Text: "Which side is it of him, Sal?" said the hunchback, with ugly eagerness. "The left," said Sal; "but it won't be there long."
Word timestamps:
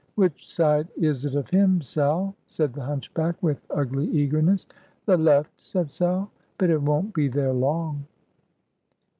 "Which 0.15 0.51
side 0.51 0.87
is 0.97 1.25
it 1.25 1.35
of 1.35 1.51
him, 1.51 1.79
Sal?" 1.79 2.33
said 2.47 2.73
the 2.73 2.81
hunchback, 2.81 3.35
with 3.43 3.61
ugly 3.69 4.07
eagerness. 4.07 4.65
"The 5.05 5.15
left," 5.15 5.51
said 5.63 5.91
Sal; 5.91 6.31
"but 6.57 6.71
it 6.71 6.81
won't 6.81 7.13
be 7.13 7.27
there 7.27 7.53
long." 7.53 8.07